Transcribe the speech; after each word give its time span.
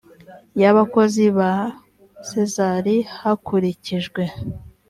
y 0.61 0.63
abakozi 0.71 1.25
ba 1.37 1.51
sezar 2.29 2.85
hakurikijwe 3.17 4.21